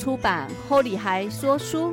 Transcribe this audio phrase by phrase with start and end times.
[0.00, 1.88] 出版《后里还说书》，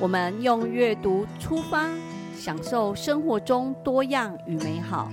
[0.00, 1.88] 我们用阅读出发，
[2.34, 5.08] 享受生活中多样与美好。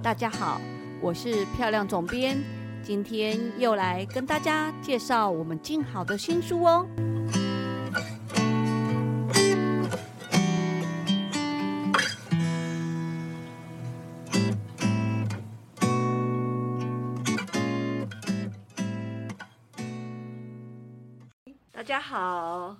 [0.00, 0.60] 大家好，
[1.00, 2.38] 我是漂亮总编，
[2.80, 6.86] 今天又来跟大家介绍我们静好的新书哦。
[21.78, 22.76] 大家好，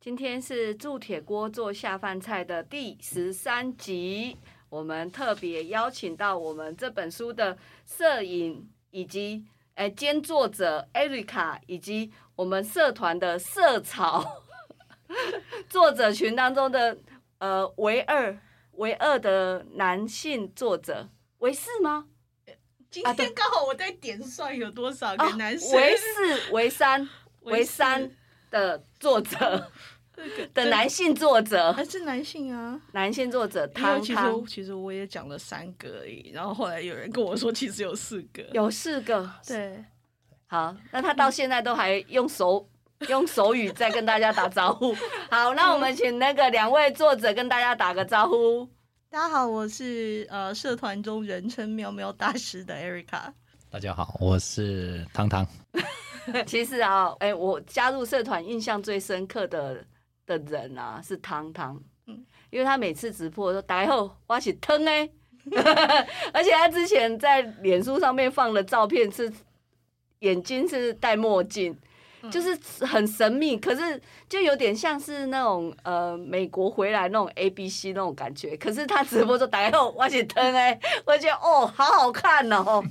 [0.00, 4.36] 今天是铸铁锅做下饭菜的第十三集。
[4.68, 7.56] 我们特别邀请到我们这本书的
[7.86, 9.44] 摄影以及
[9.76, 14.42] 诶兼作者 Erica，以及我们社团的社草
[15.70, 16.98] 作者群当中的
[17.38, 18.36] 呃唯二
[18.72, 22.08] 唯二的男性作者，唯四吗？
[22.90, 27.08] 今天刚好我在点算有多少啊个男生，唯四、唯三、
[27.42, 28.16] 唯唯三四
[28.54, 29.68] 的作者
[30.54, 32.80] 的男性作者，还是男性啊。
[32.92, 34.00] 男性作者因为
[34.46, 38.44] 其实我也讲了三个而已，然后后来有人跟我说其实有四个。
[38.52, 39.28] 有四个。
[39.44, 39.84] 对，
[40.46, 42.64] 好，那他到现在都还用手
[43.08, 44.94] 用手语在跟大家打招呼。
[45.28, 48.68] 好，那我们请那个两位作者跟大家打个招呼。
[49.10, 53.32] 大家好，我是呃社团中人称喵喵大师的 Erica。
[53.68, 55.44] 大家好，我是汤汤。
[56.46, 59.84] 其实啊，哎、我加入社团印象最深刻的
[60.26, 62.24] 的人啊是汤汤，嗯。
[62.50, 65.08] 因为他每次直播都打后挖起汤哎，
[66.32, 69.32] 而且他之前在脸书上面放的照片是
[70.20, 71.76] 眼睛是戴墨镜。
[72.30, 74.00] 就是很神秘，可是
[74.30, 78.56] 就有点像是那种呃美国回来那种 A B C 那种感觉。
[78.56, 82.82] 可是他直播就打后我是汤哎，我觉得哦好好看哦，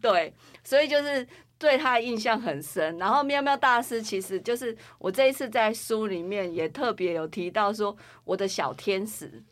[0.00, 0.32] 对，
[0.62, 1.26] 所以就是
[1.58, 2.96] 对他的印象很深。
[2.98, 9.42] 然后喵喵大师其实就是我这一次在书里面也特别有提到说我的小天使，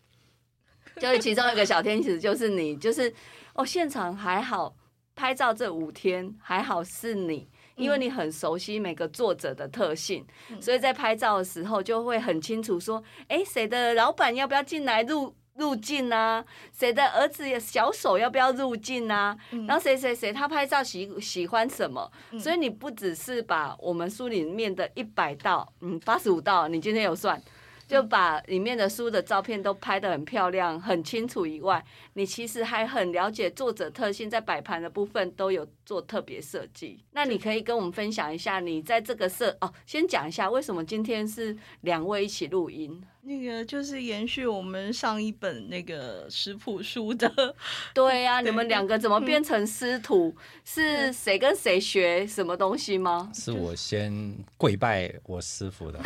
[1.01, 3.13] 就是其中一个小天使就是你，就是
[3.55, 4.75] 哦现场还好
[5.15, 7.49] 拍照这五天还好是你。
[7.77, 10.27] 因为你很熟悉每个作者的特性，
[10.63, 16.45] 所以在拍照的时候就会很清楚说，哎，谁的老板要不要进来入入镜啊？
[16.73, 19.37] 谁的儿子也小手要不要入镜啊？
[19.67, 22.11] 然后谁谁谁他拍照喜喜欢什么？
[22.39, 27.41] 所以你不只是把我们书里面的一百道，嗯，八十五道，你今天有算，
[27.87, 31.85] 就把里面的书的照片都拍得很漂亮、很清楚以外，
[32.15, 37.03] 你其实还很了解作者特性，在摆盘的部分都有做特别设计。
[37.13, 43.03] 那你可以跟我们分享一下，你在这个设哦，先讲一下为什么今天是两位一起录音。
[43.27, 47.29] 那个就是延续我们上一本那个食谱书的，
[47.93, 50.33] 对呀、你们两个怎么变成师徒？
[50.65, 53.29] 是谁跟谁学什么东西吗？
[53.35, 56.01] 是我先跪拜我师傅的。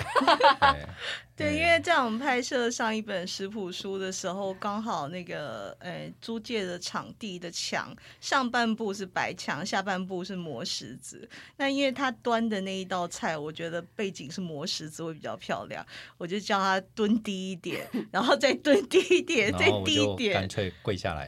[1.37, 11.29] 对， 因为在我们拍摄上一本食谱书的时候，刚好那个呃租借的场地的墙上半部是白墙，下半部是磨石子。
[11.59, 15.85] 那因为他端的那一道菜，我觉得背景是磨石子会比较漂亮，
[16.17, 20.49] 我就叫他蹲低一点， 然后再蹲低一点，再低一点干。
[20.49, 21.27] 脆跪下来，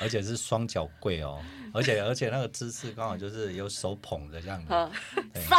[0.00, 1.40] 而且是双脚跪哦，
[1.72, 4.90] 而且而且那个姿势刚好就是有手捧着这样子，嗯，
[5.32, 5.56] 对塞，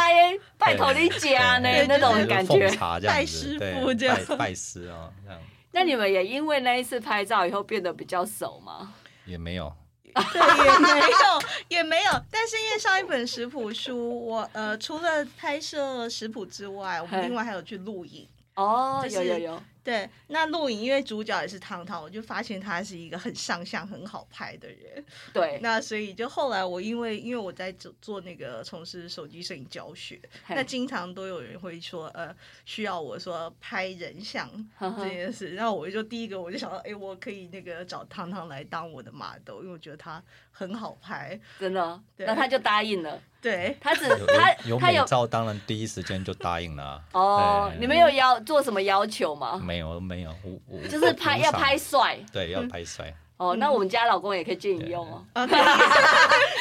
[0.58, 2.70] 拜托你家呢对那种感觉
[3.06, 5.40] 拜师傅这样拜拜师哦，这样
[5.72, 8.94] 那你们也因为那一次拍照以后变得比较熟吗？
[9.24, 9.72] 也没有。
[10.14, 11.42] 对，也没有，
[11.78, 12.10] 也没有。
[12.30, 18.28] 但是因为上一本食谱书，我呃除了拍摄食谱之外，我们另外还有去录影。
[18.54, 25.02] 哦，就是有有有，对，那录影因为主角也是汤汤，我就发现他是一个很上相、很好拍的人。
[25.32, 32.34] 对，那所以就后来我因为因为我在做做那个从事手机摄影教学，那经常都有人会说呃
[32.66, 34.46] 需要我说拍人像
[34.78, 40.22] 这件事，然后我就第一个我就想到，哎，我可以那个找汤汤来当我的 model，因为我觉得他
[40.52, 41.38] 很好拍。
[41.58, 43.18] 真的，对那他就答应了。
[43.40, 47.02] 对，他只他有有他有美照，当然第一时间就答应了啊。
[47.12, 49.60] 哦，你们有要做什么要求吗？
[49.60, 53.12] 没有没有，我我就是拍要拍帅对，要拍帅。
[53.38, 53.56] 哦。
[53.56, 55.24] 那我们家老公也可以借你用哦，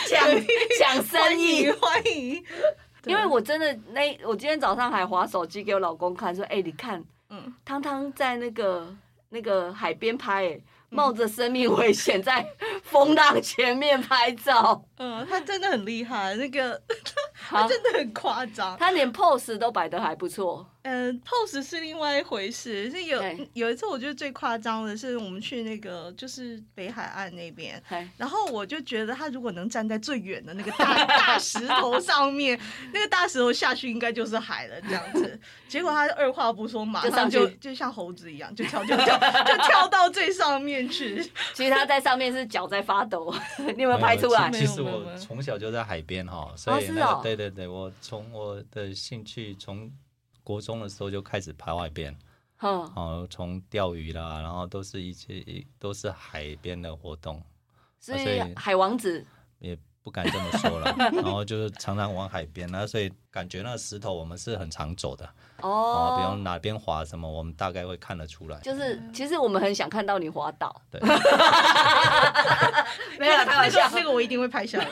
[0.10, 0.20] 抢
[0.80, 1.70] 抢生意。
[1.70, 2.44] 欢迎。
[3.06, 8.96] 因为我真的那我今天早上还划手机给我老公看，说：“哎、你看，嗯汤汤在那个
[9.30, 10.60] 那个海边拍、哎，
[10.90, 12.46] 冒着生命危险在
[12.92, 16.80] 风浪前面拍照，嗯，他真的很厉害，那个
[17.50, 18.78] 他真的很夸张。
[18.78, 20.70] 他连 pose 都摆得还不错。
[20.84, 22.90] 嗯、p o s e 是另外一回事。
[22.90, 23.22] 是有
[23.54, 27.82] 有一次，我觉得最夸张的是，我们去那个就是北海岸那边，
[28.18, 32.60] 然后我就觉得他如果能站在最远的那个大 大石头上面，
[32.94, 35.40] 那个大石头下去应该就是海了这样子。
[35.70, 41.24] 结果他二话不说，马上上就就像猴子一样，就跳就跳就跳到最上面去。
[41.54, 43.34] 其实他在上面是脚在发抖，
[43.76, 44.66] 你有没有拍出来其？
[44.66, 49.92] 实我从小就在海边哈，所以是那对对对，我从我的兴趣从
[50.52, 52.14] 国中的时候就开始拍外边，
[52.58, 55.42] 哼，哦，从钓鱼啦，然后都是一些
[55.80, 57.42] 都是海边的活动，
[58.02, 59.26] 所以海王子。
[59.60, 60.94] 也不敢这么说了。
[61.14, 65.24] 然后就是常常往海边，那所以感觉那个石头我们是很常走的。
[65.62, 68.60] 哦，比哦方，哪边滑什么，我们大概会看得出来。
[68.60, 71.00] 就是其实我们很想看到你滑倒，对，
[73.18, 73.80] 没有啦开玩笑。
[73.88, 74.86] 那个，那个我一定会拍下来。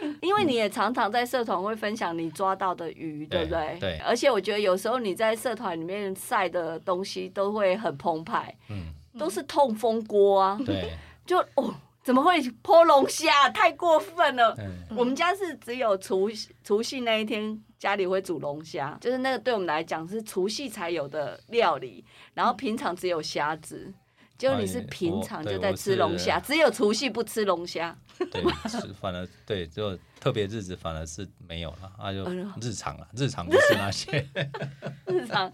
[0.22, 3.76] 因为你也常常在社团会分享你抓到的鱼，对不对？
[3.80, 8.86] 对而且我觉得有时候你在社团里面晒的东西都会很澎湃，嗯，
[9.18, 10.92] 都是痛风锅啊，对，
[11.26, 13.48] 就哦，怎么会泼龙虾？
[13.50, 14.54] 太过分了！
[14.58, 16.30] 嗯，我们家是只有除
[16.64, 22.04] 除夕那一天家里会煮龙虾，就是那个对我们来讲是除夕才有的料理，
[22.34, 23.92] 然后平常只有虾子。
[24.40, 27.94] 结果你是哎平常就在吃龙虾，只有除夕不吃龙虾。
[28.32, 32.24] 对，是反而对，就特别日子反而是没有了，那就
[32.58, 34.26] 日常了，日常不是那些，
[35.06, 35.50] 日常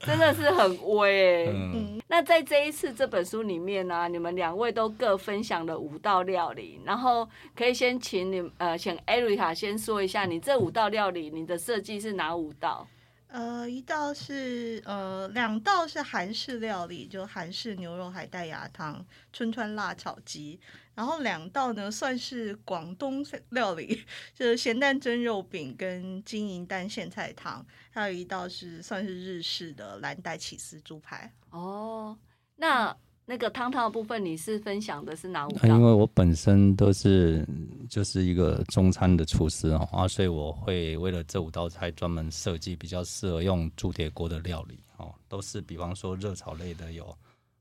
[0.00, 12.86] 真的是很威哎、嗯，那在这一次这本书里面呢、你们两位都各分享了五道料理，然后可以先请你呃，请艾瑞卡先说一下，你这五道料理你的设计是哪五道？
[13.34, 20.60] 呃，一道是呃，两道是韩式料理，就韩式牛肉海带芽汤、春川辣炒鸡。
[20.94, 27.66] 然后两道呢算是广东料理， 就是咸蛋蒸肉饼跟金银蛋苋菜汤。
[27.90, 31.32] 还有一道是算是日式的蓝带起司猪排。
[31.50, 32.16] 哦，
[32.54, 35.82] 那那个汤汤的部分，你是分享的是哪五道因？
[35.82, 37.46] 为我本身都是
[37.88, 47.16] 就是一个中餐的厨师哦，啊，所以我会为了这五道菜专门设计比较适合用铸铁锅的料理哦，都是比方说热炒类的有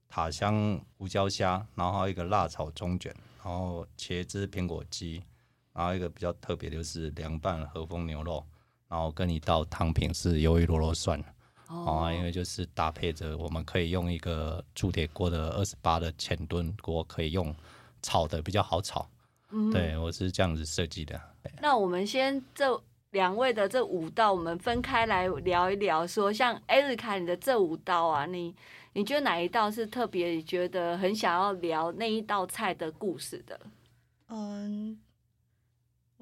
[0.09, 5.23] 塔香胡椒虾，然后一个辣炒中卷，然后茄汁苹果鸡，
[5.71, 8.45] 然后一个比较特别的就是凉拌和风牛肉，
[8.89, 11.23] 然后跟一道汤品是鱿鱼螺肉蒜。
[11.73, 17.53] 哦，因为就是搭配着，我们可以用一个铸铁锅的二十八的前吨锅，可以用
[18.01, 19.07] 炒的比较好炒。
[19.49, 21.19] 嗯对我是这样子设计的。
[21.61, 22.81] 那我们先这
[23.11, 28.55] 两位的这五道，我们分开来聊一聊说像艾瑞卡你的这五道啊，你
[28.93, 33.59] 你觉得哪一道是特别觉得很想要聊那一道菜的故事的？
[34.29, 34.97] 嗯，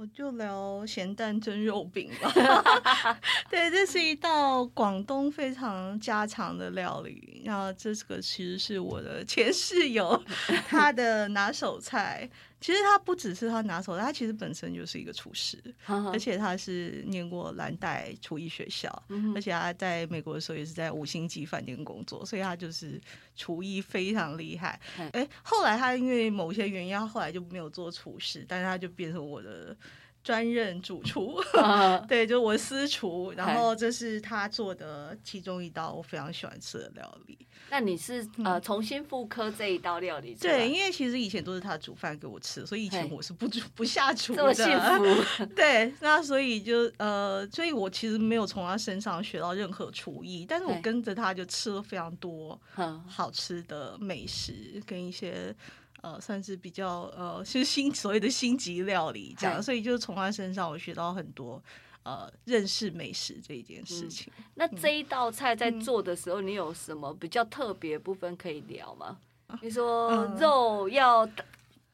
[0.01, 2.33] 我就聊咸蛋蒸肉饼吧。
[3.51, 7.43] 对，这是一道广东非常家常的料理。
[7.45, 10.19] 那这个其实是我的前室友
[10.67, 12.27] 他的拿手菜。
[12.61, 15.57] 其实他不只是他拿手，他其实本身就是一个厨师，
[16.13, 23.01] 而且他是念过蓝带厨艺学校，嗯而且他在美国的时候也是在五星级饭店工作，所以他就是
[23.35, 25.09] 厨艺非常厉害嗯。
[25.13, 29.75] 哎，后来他因为某些原因，他后来就没有做厨师，但是他就变成我的
[30.23, 33.31] 专任主厨， 哼对，就是我的私厨。
[33.35, 37.37] 然后这是他做的其中一道我非常喜欢吃的料理。
[37.69, 44.65] 那你是呃重新复刻这一道料理对，因为其实以前都是他煮饭给我吃，所以以前我是不煮不下厨这么的。
[44.65, 52.59] 幸福， 对，那所以就呃，所以我其实没有从他身上学到任何厨艺，但是我跟着他就吃了非常多
[53.07, 55.55] 好吃的美食跟一些
[56.01, 61.61] 呃，算是比较呃，是新 所谓的星级料理这样，所以就从他身上我学到很多
[62.03, 64.31] 呃，认识美食这一件嗯事情。
[64.55, 69.17] 那这一道菜在嗯做的时候，你有什么比较特别部分可以聊吗？
[69.61, 71.43] 你说嗯肉要打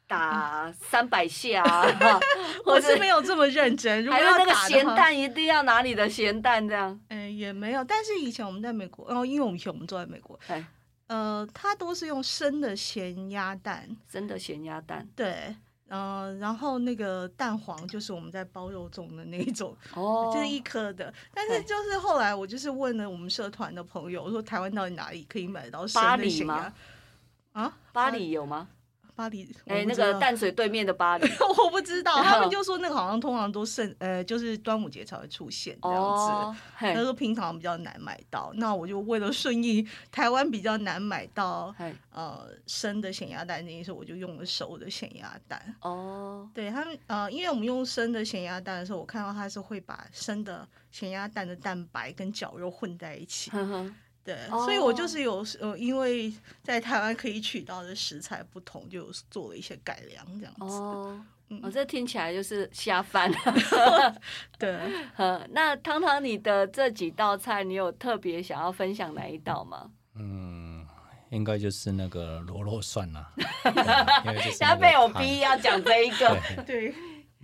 [0.07, 1.61] 打三百下，
[2.63, 6.97] 或我是没有这么认真，如果还有那个要打的话，咸蛋一定要拿你的咸蛋这样？
[7.09, 7.83] 嗯、也没有。
[7.83, 10.65] 但是以前我们在美国，哦，因为我们以前我们住在美国，哎，
[11.07, 15.55] 呃，它都是用生的咸鸭蛋，生的咸鸭蛋对，
[15.87, 21.13] 呃，然后那个蛋黄就是我们在包肉粽的那一种， 哦，就是一颗的。
[21.33, 26.73] 但是就是后来我就是问了我们社团的朋友，我说台湾到底哪里可以买到生的咸鸭吗？
[27.53, 28.67] 啊，巴黎有吗？
[29.17, 31.27] 巴黎，哎、那个淡水对面的巴黎。
[31.63, 36.59] 我不知道，他们就说那个好像通常都盛呃，就是端午节才会出现这样子。
[36.77, 41.73] 他说平常比较难买到，那我就为了顺应台湾比较难买到，
[42.11, 45.75] 呃生的咸鸭蛋这件事，我就用了熟的咸鸭蛋。
[45.81, 53.49] 哦，对他们呃，因为我们用生的咸鸭蛋的时候，我看到它是会把生的咸鸭蛋的蛋白跟绞肉混在一起。
[54.27, 60.65] 对，哦所以我就是有呃，因为在台湾可以取到的食材不同，就做了一些改良这样子。
[60.65, 61.17] 哦，
[61.47, 63.31] 嗯哦，这听起来就是下饭。
[64.59, 64.77] 对，
[65.15, 69.89] 呃，那汤汤，你的这几道菜，你有特别想要分享哪一道吗？
[70.15, 70.85] 嗯，
[71.29, 73.31] 应该就是那个螺肉蒜啦、
[73.63, 76.37] 对因为就是那个他被我逼要讲这一个。
[76.65, 76.93] 对，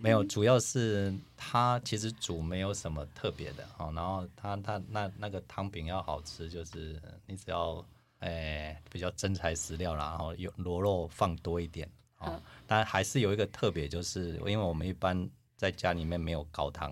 [0.04, 7.84] 没有，主要是它其实煮没有什么特别的哦，然后它它那那个汤饼要好吃，就是你只要
[8.20, 16.92] 诶、比较真材实料啦，然后有螺肉放多一点哦嗯，但还是有一个特别，就是因为我们一般在家里面没有高汤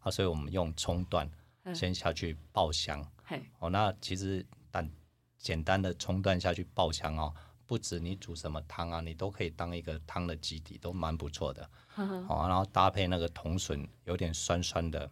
[0.00, 1.30] 啊，所以我们用葱段
[1.62, 1.72] 嗯。
[1.72, 4.88] 先下去爆香嘿，哦，那其实但
[5.36, 7.32] 简单的葱段下去爆香哦。
[7.68, 11.68] 不止你煮什么汤啊，你都可以当一个汤的基底，都蛮不错的。
[11.94, 15.08] 哼哼哦，然后搭配那个铜笋，有点酸酸的，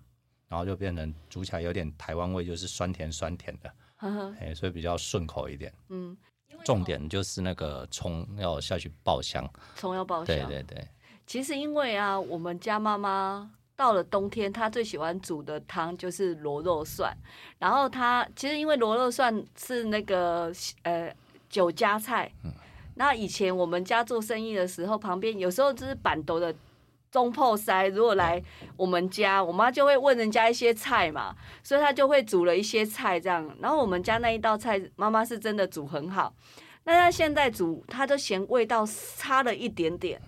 [0.49, 3.71] 然后就变成煮起来有点台湾味，就是酸甜酸甜的，
[4.41, 5.71] 哎，所以比较顺口一点。
[5.91, 6.17] 嗯，
[6.65, 10.27] 重点就是那个葱要下去爆香，葱要爆香。
[10.27, 10.89] 对对对，
[11.27, 17.15] 其实因为啊，我们家妈妈到了冬天，她最喜欢煮的汤就是螺肉蒜。
[17.59, 20.51] 然后她其实因为螺肉蒜是那个
[20.85, 21.15] 呃
[21.49, 22.33] 酒家菜，
[22.95, 26.55] 那以前我们家做生意的时候，旁边有时候就是板斗的
[27.11, 28.43] 中破塞，如果来
[28.77, 33.57] 我们家，我妈就会问人家一些菜嘛，所以她就会煮了一些菜这样。
[33.61, 36.35] 然后我们家那一道菜，妈妈是真的煮很好。
[36.85, 38.87] 那她现在煮，她就嫌味道
[39.17, 40.21] 差了一点点。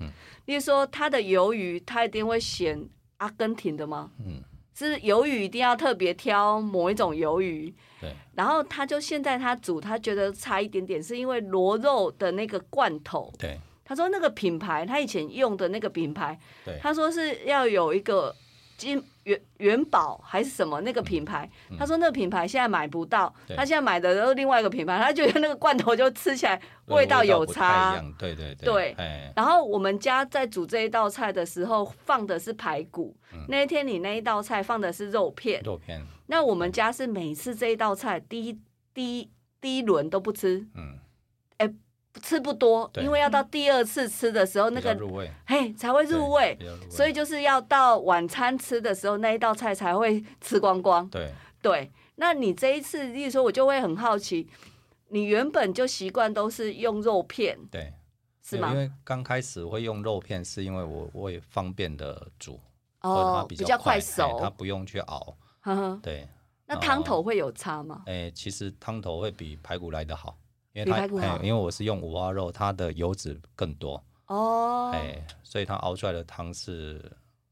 [0.46, 4.10] 例如说，她的鱿鱼，她一定会选阿根廷的吗？
[4.25, 4.42] 嗯，
[4.87, 7.75] 是鱿鱼一定要特别挑某一种鱿鱼。
[8.00, 13.32] 对，然后他就现在他煮，他觉得差一点点，是因为螺肉的那个罐头。
[13.38, 18.32] 对他说那个品牌，他以前用的那个品牌，对他说是要有一个
[18.76, 28.35] 金元元宝还是什么那个品牌，他说那个品牌现在买不到，他现在买的都是另外一个品牌，他觉得那个罐头就吃起来味道有差对。
[28.35, 33.14] 对对对哎，然后我们家在煮这一道菜的时候放的是排骨，
[33.49, 38.58] 那一天你那一道菜放的是肉片，肉片，那我们家是每次这一道菜第一
[38.94, 39.30] 第一
[39.61, 40.99] 第一轮都不吃，嗯，
[42.18, 46.58] 吃不多，因为要到第二次吃的时候那个入味，嘿才会入味
[46.90, 51.08] 所以就是要到晚餐吃的时候那一道菜才会吃光光。
[51.08, 51.32] 对
[51.62, 54.48] 对，那你这一次，例如说，我就会很好奇，
[55.08, 57.92] 你原本就习惯都是用肉片对。
[58.40, 58.78] 是吗因？
[58.78, 62.58] 为刚开始会用肉片，是因为我我也方便的煮，
[63.02, 64.48] 哦，比比较快熟它。
[64.48, 65.37] 不用去熬。
[66.02, 66.26] 对，
[66.64, 68.04] 那汤头会有差吗？
[68.06, 70.34] 哎、其实汤头会比排骨来的好，
[70.87, 77.00] 因为它因为我是用五花肉，它的油脂更多，哦，哎、所以它熬出来的汤是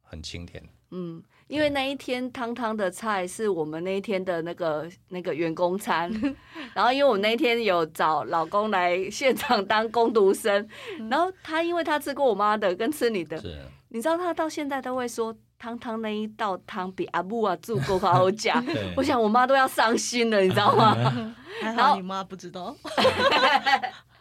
[0.02, 0.62] 很清甜。
[0.92, 6.08] 嗯，因为那一天汤汤的菜是我们那一天的那个那个员工餐，
[6.74, 10.68] 然后因为我那一天有找老公来现场当工读生，
[11.10, 18.94] 然后他因为他吃过我妈的跟吃你的，是，你知道他到现在都会说汤汤那一道汤比阿布啊煮够好讲 对。
[18.96, 20.94] 我想我妈都要伤心了，你知道吗？
[21.62, 22.76] 还然后好你妈不知道。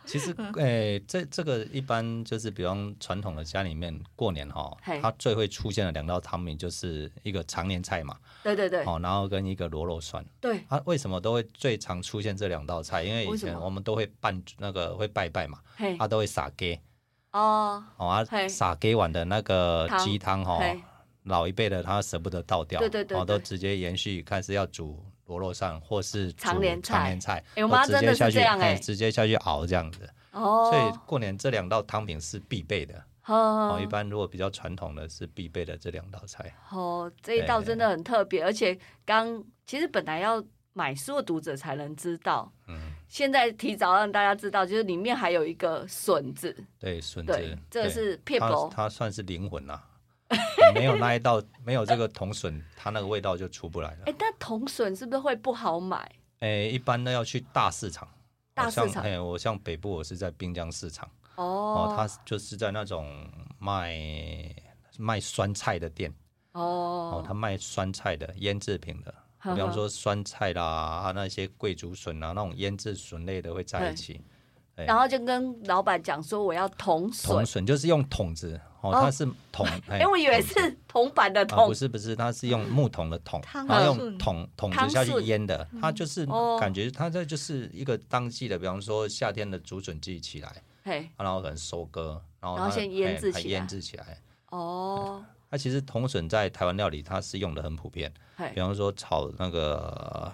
[0.06, 8.84] 其实，哎、这这个一般就是，比方传统的家里面过年哈嘿，它最会出现的两道汤品就是一个常年菜嘛，对对对。
[8.86, 10.24] 哦，然后跟一个螺肉蒜。
[10.40, 13.04] 对，它为什么都会最常出现这两道菜？
[13.04, 15.98] 因为以前我们都会办那个会拜拜嘛，嘿。
[15.98, 16.80] 它都会撒给
[17.32, 18.48] 哦，哦，啊嘿。
[18.48, 20.84] 撒给碗的那个汤鸡汤哈嘿，
[21.26, 23.26] 老一辈的他舍不得倒掉，哦，对对对对。
[23.26, 26.94] 都直接延续，看是要煮螺肉蒜或是煮常年菜。
[26.96, 30.10] 常年菜，哎我都妈真的是直接下去这样哎直接下去熬这样子。
[30.32, 32.96] 哦，所以过年这两道汤品是必备的。
[33.26, 36.54] 哦哦，一般如果比较传统的是必备的这两道菜。
[36.72, 42.78] 哦，这一道真的很特别，而且刚其实本来要买书的读者才能知道，嗯，
[43.08, 47.94] 现在提早让大家知道，就是里面还有一个笋子，对，笋对子，，这个对。
[47.94, 48.40] 是片
[48.70, 49.82] 它算是灵魂呐、
[50.74, 54.04] 没有那一道，没有这个铜笋，它那个味道就出不来了。
[54.06, 56.12] 哎，但铜笋是不是会不好买？
[56.40, 58.08] 诶、一般呢要去大市场。
[58.54, 63.30] 大市场哎，我像北部，我是在滨江市场哦，哦，它就是在那种
[63.60, 64.00] 卖
[64.98, 66.14] 卖酸菜的店
[66.54, 69.14] 哦，哦，它卖酸菜的腌制品的，
[69.54, 74.22] 比方说酸菜啦，啊那些贵竹笋啊，那种腌制笋类的会在一起。
[74.76, 79.02] 对然后就跟老板讲说我要铜笋铜，笋就是用桶子哦，哦。
[79.02, 79.66] 它是桶。
[79.88, 80.00] 哎。
[80.00, 93.50] 哎，我以为是铜板的啊，铜不，是不是，它是用木桶的桶，汤然后用桶桶子下去笋腌的，它就是哦感觉它这就是一个当季的，比方说夏天的竹笋季起来，嘿，然后可能收割，然后然后先腌制起来。
[93.50, 94.22] 腌制起来。
[94.50, 98.14] 哦，它其实铜笋在台湾料理它是用的很普遍，
[98.54, 100.32] 比，方说炒那个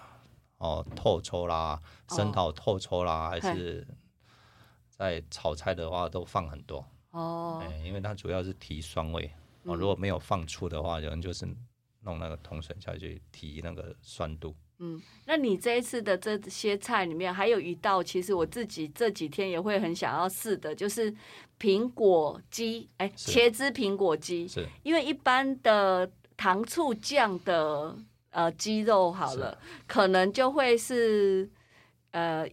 [0.58, 1.80] 哦透抽啦，
[2.10, 3.88] 生蚝透抽啦，还是
[5.02, 7.60] 在炒菜的话都放很多，哦。
[7.66, 9.26] 哎，，因为它主要是提酸味。
[9.64, 9.78] 哦，嗯。
[9.80, 11.44] 如果没有放醋的话，有人就是
[12.04, 14.56] 弄那个铜笋下去提那个酸度。
[14.78, 21.12] 嗯，那你这一次的这些菜里面，还有一道，其实我自己这几天也会很想要试的，就是
[21.60, 23.32] 苹果鸡，哎，是。
[23.32, 24.68] 茄汁苹果鸡，是。
[24.84, 27.96] 因为一般的糖醋酱的
[28.30, 31.50] 呃鸡肉好了，可能就会是
[32.12, 32.48] 呃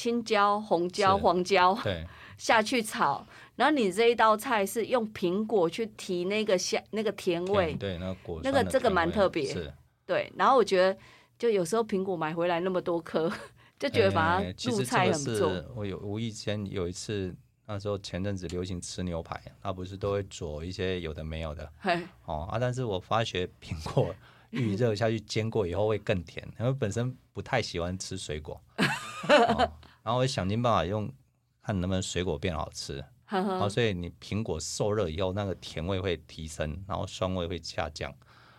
[0.00, 1.22] 青椒、红椒、是。
[1.22, 2.06] 黄椒对，
[2.38, 3.26] 下去炒，
[3.56, 9.70] 然后你这一道菜是用苹果去提那个香那个甜味甜，对，那个果那个这个蛮特别是，
[10.06, 10.98] 对，然后我觉得
[11.38, 13.30] 就有时候苹果买回来那么多颗，
[13.78, 15.50] 就觉得把它入菜很不错。
[15.50, 17.34] 是我有无意间有一次，
[17.66, 24.14] 那时候前阵子流行吃牛排，那不是都会做一些有的没有的嘿，哦啊，但是我发觉苹果
[24.48, 28.60] 预热下去煎过以后会更甜，因为本身不太喜欢吃水果，
[29.28, 31.12] 哦、然后我想尽办法用
[31.62, 38.10] 看能不能水果变好吃，呵然后，所以你苹果受热以后，那个甜味会提升，然后酸味会下降。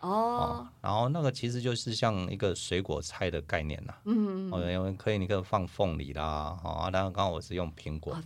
[0.01, 0.09] 哦。
[0.09, 8.17] 哦，，然后那个其实就是像一个水果菜的概念呐、嗯，哦，因为可以，你可以放凤梨啦，哦，啊当然刚好我是用苹果，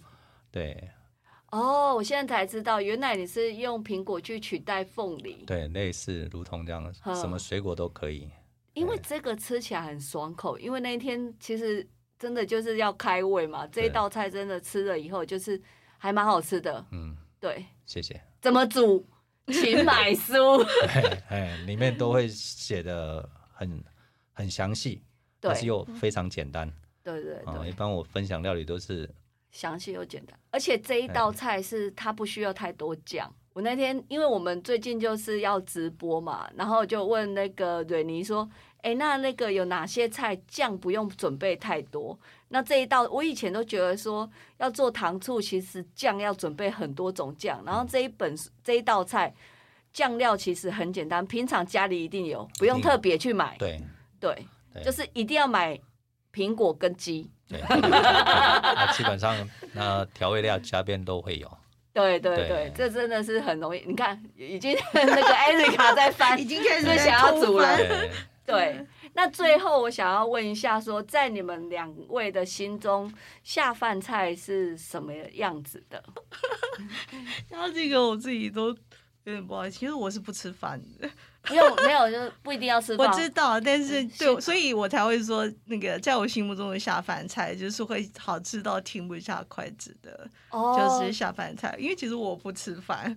[0.52, 0.90] 对。
[1.52, 8.30] 哦，我现在才知道，原来你是用苹果去取代凤梨，对，类似如同这样，的什么水果都可以。
[8.74, 10.60] 因为这个吃起来很爽口。
[10.60, 11.88] 因为那一天其实
[12.26, 15.62] 真的就是要开胃嘛，这一道菜真的吃了以后就是
[16.00, 16.84] 还蛮好吃的。
[16.90, 18.20] 嗯，对，谢谢。
[18.42, 19.06] 怎么煮，
[19.46, 20.34] 请买书。
[21.68, 23.84] 里面都会写的很
[24.34, 25.04] 很详细，
[25.40, 26.68] 但是又非常简单
[27.04, 29.08] 对对啊、对一，般我分享料理都是
[29.52, 33.32] 详细又简单，而且这一道菜是它不需要太多酱。
[33.54, 38.50] 我那天因为我们最近就是要直播嘛，然后就问那个蕊妮说
[38.86, 42.18] ：“哎，那那个有哪些菜酱不用准备太多？
[42.50, 49.34] 那这一道我以前都觉得说要做糖醋，其实酱要准备很多种酱，然后这一本这一道菜
[49.92, 53.56] 酱料其实很简单，平常家里一定有，不用特别去买。
[53.58, 53.82] 对
[54.20, 54.46] 对，
[54.84, 55.80] 就是一定要买
[56.32, 57.28] 苹果跟鸡。
[57.48, 59.36] 对，那基本上
[59.74, 61.52] 那调味料加边都会有。
[61.92, 63.84] 对对对对，这真的是很容易。
[63.88, 67.68] 你看，已经 那个艾瑞卡在翻已，经开始想要煮了
[68.46, 73.12] 对，那最后我想要问一下说在你们两位的心中，
[73.44, 76.04] 下饭菜是什么样子的？
[77.50, 78.76] 然后这个我自己都有
[79.24, 81.10] 点不好意思，其实我是不吃饭的，
[81.50, 83.08] 没有没有，就是不一定要吃我。
[83.14, 91.76] 知道，但是嗯对，所以我才会说那个在我心目中的下饭菜就是会好吃到停不下筷子的，哦，就是下饭菜。
[91.80, 93.16] 因为其实我不吃饭，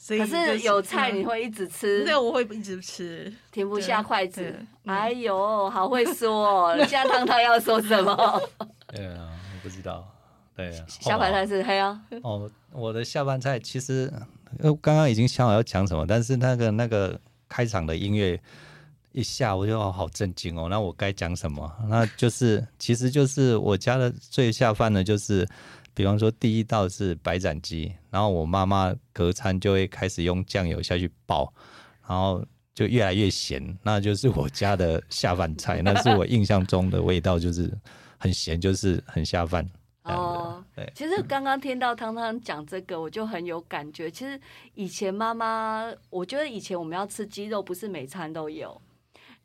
[0.00, 3.30] 所以可是有菜嗯你会一直吃，对，我会一直吃。
[3.50, 6.76] 停不下筷子哎呦，好会说哦！
[6.86, 8.40] 现在汤汤要说什么？
[8.94, 10.06] 对啊，我不知道。
[10.56, 14.10] 对啊，下饭菜是黑啊，哦，我的下饭菜其实
[14.60, 18.40] 呃刚刚已经想好要讲什么，但是那个那个开场的音乐
[19.12, 20.68] 一下，我就哦好震惊哦。
[20.70, 21.70] 那我该讲什么？
[21.88, 25.46] 那就是其实就是我家的最下饭的，就是
[25.98, 31.52] 比方说第一道是白斩鸡，然后我妈妈隔餐就会开始用酱油下去爆，
[32.08, 32.44] 然后。
[32.74, 37.76] 就越来越咸，那就是我家的下饭菜，那是我印象中的味道，就是
[38.18, 39.68] 很咸，就是很下饭。
[40.04, 44.08] 哦，对，其实刚刚听到汤汤讲这个，我就很有感觉。
[44.08, 44.40] 其实
[44.74, 48.80] 以前妈妈，我觉得以前我们要吃鸡肉，不是每餐都有。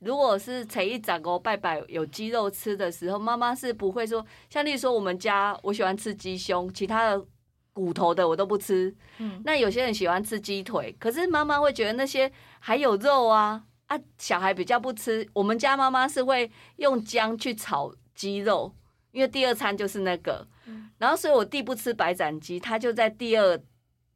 [0.04, 7.26] 如果是初一十五拜拜有鸡肉吃的时候，妈妈是不会说，像例如说我们家我喜欢吃鸡胸，其他的
[7.74, 8.94] 骨头的我都不吃。
[9.18, 15.28] 嗯，那有些人喜欢吃鸡腿，可是妈妈会觉得那些还有肉啊啊，小孩比较不吃。
[15.34, 18.74] 我们家妈妈是会用姜去炒鸡肉，
[19.12, 20.48] 因为第二餐就是那个。
[20.66, 23.60] 嗯然后所以我弟不吃白斩鸡，他就在第二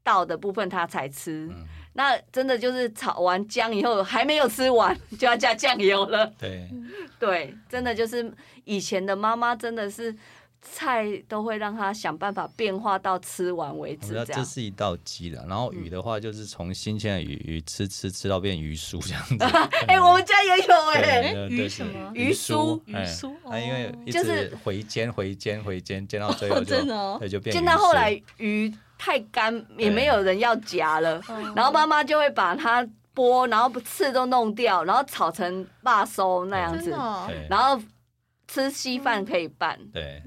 [0.08, 1.48] 道的部分他才吃。
[1.52, 1.66] 嗯
[2.00, 6.32] 那真的就是炒完姜以后还没有吃完就要加酱油了。
[6.38, 6.70] 对。
[7.18, 8.32] 对，真的就是
[8.66, 10.16] 以前的妈妈真的是
[10.62, 14.26] 菜都会让他想办法变化到吃完为止，这样。
[14.28, 19.44] 这是一道鸡的，然后鱼的话就是从新鲜的鱼鱼吃吃吃到变鱼酥这样 子。
[19.88, 31.22] 哎、我们家也有哎、鱼什么鱼酥哎鱼酥它因为就是回煎回煎回煎煎到最后就真的哦对就变煎到后来鱼太干，也没有人要夹了，
[31.56, 37.30] 然后妈妈就会把它剥，然后刺都弄掉，然后炒成霸收那样子，哦。
[37.50, 37.82] 然后
[38.48, 39.80] 吃稀饭可以拌。
[39.94, 40.22] 对。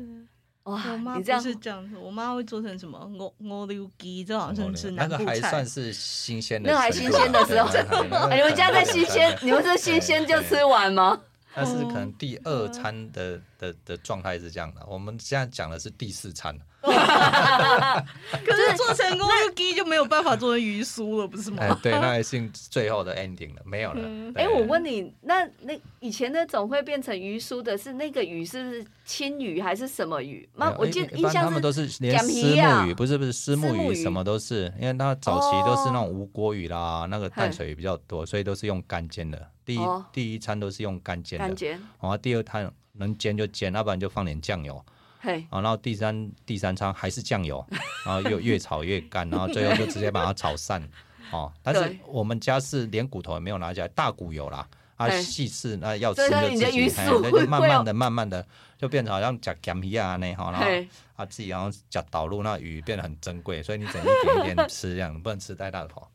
[0.62, 5.64] 我哇妈，不你这样是这样子，我妈会做成什么 我我溜鸡，这好像是那个还算。
[5.66, 7.68] 是新鲜的那个还新鲜的时候。
[8.30, 11.18] 你们家在新鲜，你们是新鲜就吃完吗？
[11.54, 16.56] 但是可能第二餐的的的状态是这样的，我们现在讲的是第四餐，
[18.44, 21.58] 可是做成鹅溜鸡就没有办法做成鱼酥了，不是吗？
[21.60, 24.08] 哎，对，那也是最后的 ending 了，没有了。
[24.34, 30.48] 哎、对我问你，那那以前那种会变成鱼酥的是那个鱼是不是青鱼还是什么鱼？
[30.54, 39.50] 妈，我记得印象们都是连讲丝木鱼，不是不是丝木鱼鱼什么都是，因为它早期都是那种哦无锅鱼啦，那个淡水鱼比较多，所以都是用干煎的。
[39.66, 44.82] 第一哦第一餐都是用干煎的，感觉，然后第二餐能煎就煎，要不然就放点酱油。
[45.20, 47.64] 嘿，啊，然后第三第三餐还是酱油，
[48.06, 50.82] 然后又越炒越干，然后最后就直接把它炒散。
[51.30, 54.66] 哦，但是我们家是连骨头也没有拿起来，大骨有啦。
[54.96, 66.06] 啊，嘿细刺那要吃就自己，你的鱼嘿酥那就慢慢的、慢慢的就变成好像夹咸鱼啊那哈，然后嘿，啊自己然后夹导入那鱼变得很珍贵，所以你整一点一点吃，这样不能吃太大头。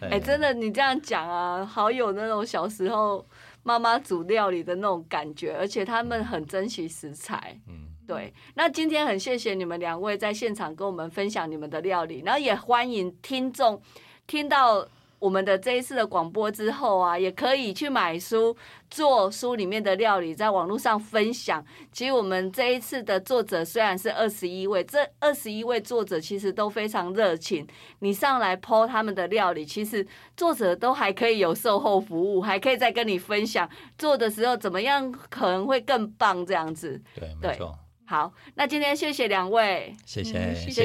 [0.00, 3.26] 哎、真的，你这样讲啊，好有那种小时候
[3.62, 7.58] 妈妈煮料理的那种感觉，而且他们很珍惜食材。
[7.66, 13.80] 嗯，对，那今天很谢谢你们两位在现场跟我们分享你们的料理，然后也欢迎听众
[14.26, 14.86] 听到
[15.18, 18.56] 我们的这一次的广播之后啊，也可以去买书，
[18.90, 21.64] 做书里面的料理，在网络上分享。
[21.92, 27.64] 其实我们这一次的作者虽然是二十一位，这二十一位作者其实都非常热情。
[28.00, 30.04] 你上来剖他们的料理，其实
[30.36, 37.00] 作者都还可以有售后服务，还可以再跟你分享做的时候怎么样可能会更棒这样子。
[37.14, 37.78] 对，对没错。
[38.12, 40.84] 好，那今天谢谢两位，谢谢，谢谢，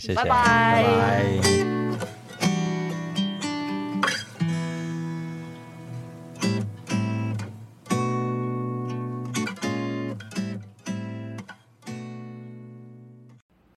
[0.00, 2.21] 谢谢，拜拜。